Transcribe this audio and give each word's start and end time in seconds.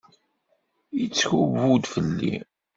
Yettkubbu-d 0.99 1.83
fell-i. 1.93 2.35